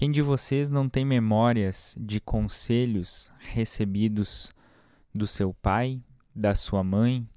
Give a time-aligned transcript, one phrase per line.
[0.00, 4.50] Quem de vocês não tem memórias de conselhos recebidos
[5.14, 6.00] do seu pai,
[6.34, 7.28] da sua mãe,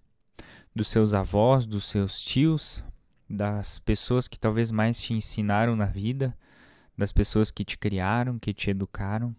[0.73, 2.81] dos seus avós, dos seus tios,
[3.29, 6.33] das pessoas que talvez mais te ensinaram na vida,
[6.97, 9.35] das pessoas que te criaram, que te educaram?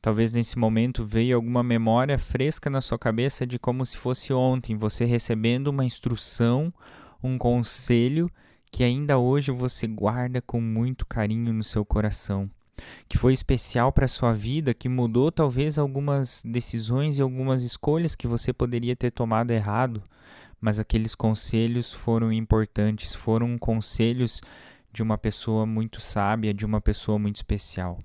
[0.00, 4.74] Talvez nesse momento veio alguma memória fresca na sua cabeça de como se fosse ontem,
[4.74, 6.72] você recebendo uma instrução,
[7.22, 8.30] um conselho
[8.72, 12.50] que ainda hoje você guarda com muito carinho no seu coração,
[13.06, 18.16] que foi especial para a sua vida, que mudou talvez algumas decisões e algumas escolhas
[18.16, 20.02] que você poderia ter tomado errado,
[20.58, 24.40] mas aqueles conselhos foram importantes, foram conselhos
[24.90, 28.00] de uma pessoa muito sábia, de uma pessoa muito especial.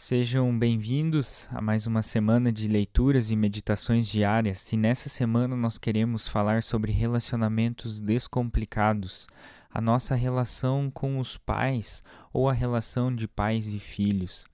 [0.00, 4.72] Sejam bem-vindos a mais uma semana de leituras e meditações diárias.
[4.72, 9.26] E nessa semana nós queremos falar sobre relacionamentos descomplicados,
[9.68, 14.46] a nossa relação com os pais ou a relação de pais e filhos.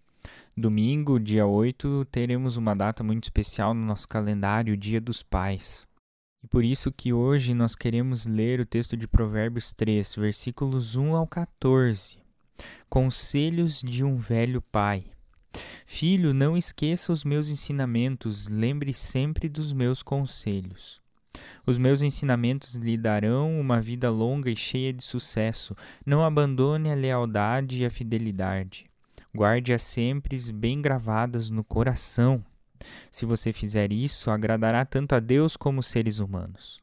[0.57, 5.87] Domingo, dia 8, teremos uma data muito especial no nosso calendário, o Dia dos Pais.
[6.43, 11.15] E por isso que hoje nós queremos ler o texto de Provérbios 3, versículos 1
[11.15, 12.17] ao 14.
[12.89, 15.05] Conselhos de um velho pai.
[15.87, 21.01] Filho, não esqueça os meus ensinamentos, lembre sempre dos meus conselhos.
[21.67, 25.75] Os meus ensinamentos lhe darão uma vida longa e cheia de sucesso.
[26.05, 28.87] Não abandone a lealdade e a fidelidade.
[29.35, 32.41] Guarde-as sempre bem gravadas no coração.
[33.11, 36.83] Se você fizer isso, agradará tanto a Deus como os seres humanos.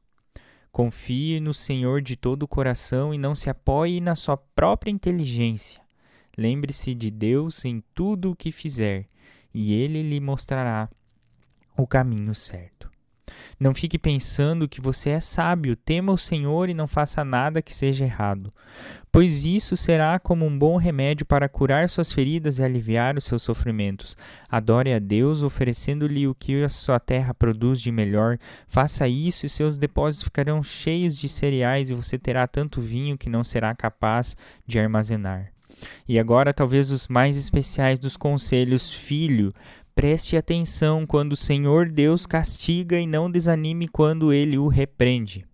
[0.72, 5.81] Confie no Senhor de todo o coração e não se apoie na sua própria inteligência.
[6.42, 9.06] Lembre-se de Deus em tudo o que fizer,
[9.54, 10.90] e ele lhe mostrará
[11.78, 12.90] o caminho certo.
[13.60, 17.76] Não fique pensando que você é sábio, tema o Senhor e não faça nada que
[17.76, 18.52] seja errado,
[19.12, 23.44] pois isso será como um bom remédio para curar suas feridas e aliviar os seus
[23.44, 24.18] sofrimentos.
[24.50, 28.40] Adore a Deus, oferecendo-lhe o que a sua terra produz de melhor.
[28.68, 33.30] Faça isso e seus depósitos ficarão cheios de cereais e você terá tanto vinho que
[33.30, 35.54] não será capaz de armazenar.
[36.08, 39.54] E agora, talvez os mais especiais dos conselhos, filho,
[39.96, 45.46] preste atenção quando o Senhor Deus castiga e não desanime quando ele o repreende.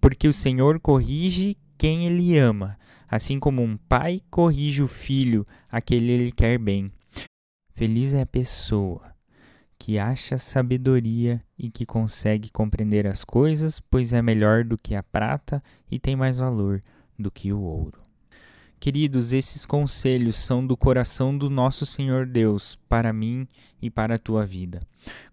[0.00, 2.78] Porque o Senhor corrige quem ele ama,
[3.08, 6.90] assim como um pai corrige o filho, aquele ele quer bem.
[7.74, 9.14] Feliz é a pessoa
[9.78, 15.02] que acha sabedoria e que consegue compreender as coisas, pois é melhor do que a
[15.02, 16.82] prata e tem mais valor
[17.18, 18.05] do que o ouro.
[18.78, 23.48] Queridos, esses conselhos são do coração do nosso Senhor Deus para mim
[23.80, 24.80] e para a tua vida.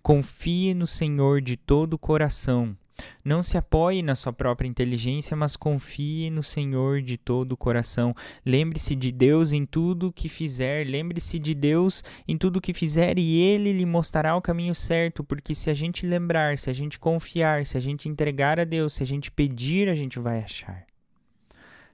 [0.01, 2.75] Confie no Senhor de todo o coração.
[3.23, 8.15] Não se apoie na sua própria inteligência, mas confie no Senhor de todo o coração.
[8.45, 13.39] Lembre-se de Deus em tudo que fizer, lembre-se de Deus em tudo que fizer e
[13.39, 17.65] ele lhe mostrará o caminho certo, porque se a gente lembrar, se a gente confiar,
[17.65, 20.85] se a gente entregar a Deus, se a gente pedir, a gente vai achar.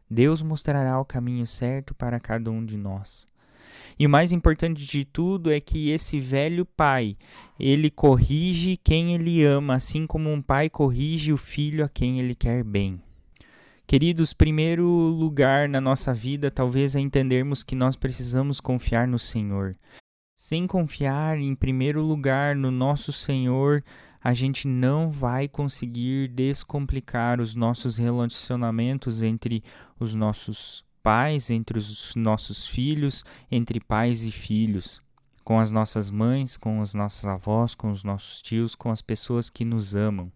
[0.10, 3.28] Deus mostrará o caminho certo para cada um de nós.
[4.00, 7.18] E o mais importante de tudo é que esse velho pai,
[7.60, 12.34] ele corrige quem ele ama, assim como um pai corrige o filho a quem ele
[12.34, 13.02] quer bem.
[13.86, 19.76] Queridos, primeiro lugar na nossa vida talvez é entendermos que nós precisamos confiar no Senhor.
[20.36, 23.84] Sem confiar em primeiro lugar no nosso Senhor,
[24.22, 29.64] a gente não vai conseguir descomplicar os nossos relacionamentos entre
[30.00, 35.02] os nossos pais, entre os nossos filhos, entre pais e filhos,
[35.44, 39.50] com as nossas mães, com os nossos avós, com os nossos tios, com as pessoas
[39.50, 40.32] que nos amam.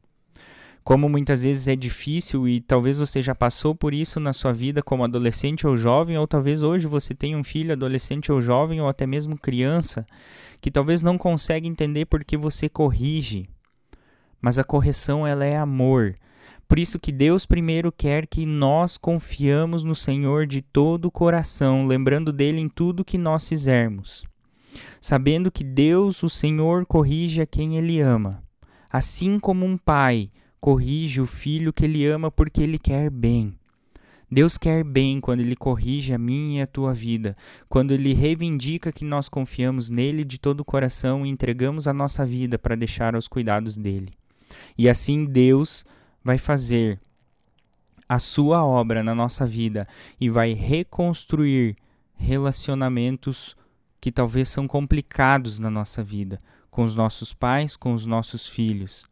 [0.84, 4.84] Como muitas vezes é difícil e talvez você já passou por isso na sua vida
[4.84, 8.90] como adolescente ou jovem, ou talvez hoje você tenha um filho adolescente ou jovem ou
[8.90, 10.06] até mesmo criança
[10.60, 13.50] que talvez não consegue entender porque você corrige,
[14.44, 16.16] mas a correção ela é amor.
[16.68, 21.88] Por isso que Deus primeiro quer que nós confiamos no Senhor de todo o coração,
[21.88, 24.26] lembrando dele em tudo que nós fizermos.
[25.00, 28.44] Sabendo que Deus, o Senhor, corrige a quem ele ama.
[28.92, 30.30] Assim como um pai
[30.60, 33.56] corrige o filho que ele ama porque ele quer bem.
[34.30, 37.36] Deus quer bem quando Ele corrige a minha e a tua vida,
[37.70, 42.26] quando Ele reivindica que nós confiamos nele de todo o coração e entregamos a nossa
[42.26, 44.10] vida para deixar aos cuidados dele.
[44.78, 45.86] E assim Deus
[46.24, 47.00] vai fazer
[48.08, 49.88] a sua obra na nossa vida
[50.20, 51.76] e vai reconstruir
[52.16, 53.56] relacionamentos
[54.00, 56.40] que talvez são complicados na nossa vida,
[56.70, 59.06] com os nossos pais, com os nossos filhos.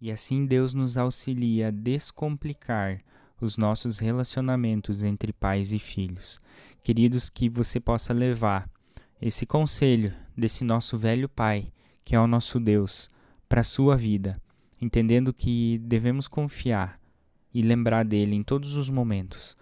[0.00, 3.00] E assim Deus nos auxilia a descomplicar
[3.40, 6.40] os nossos relacionamentos entre pais e filhos.
[6.82, 8.68] Queridos, que você possa levar
[9.20, 11.72] esse conselho desse nosso velho Pai,
[12.04, 13.10] que é o nosso Deus,
[13.48, 14.40] para a sua vida,
[14.84, 17.00] entendendo que devemos confiar
[17.52, 19.56] e lembrar dele em todos os momentos.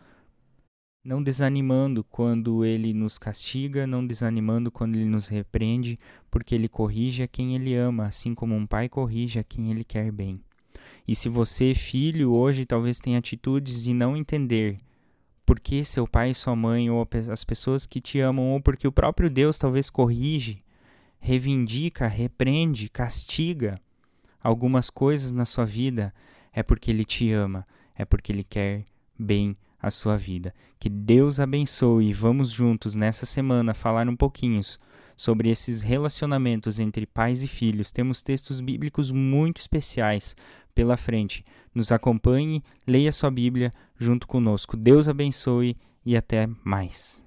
[1.05, 5.99] Não desanimando quando ele nos castiga, não desanimando quando ele nos repreende,
[6.31, 9.85] porque ele corrige a quem ele ama, assim como um pai corrige a quem ele
[9.85, 10.41] quer bem.
[11.07, 14.79] E se você, filho, hoje talvez tenha atitudes de não entender
[15.45, 18.93] porque seu pai e sua mãe, ou as pessoas que te amam, ou porque o
[18.93, 20.61] próprio Deus talvez corrige,
[21.19, 23.81] reivindica, repreende, castiga
[24.43, 26.13] algumas coisas na sua vida,
[26.53, 28.85] é porque Ele te ama, é porque Ele quer
[29.19, 30.53] bem a sua vida.
[30.79, 34.61] Que Deus abençoe e vamos juntos nessa semana falar um pouquinho
[35.17, 37.93] sobre esses relacionamentos entre pais e filhos.
[37.93, 40.37] Temos textos bíblicos muito especiais
[40.75, 41.45] pela frente.
[41.75, 44.77] Nos acompanhe, leia sua Bíblia junto conosco.
[44.77, 47.23] Deus abençoe e até mais.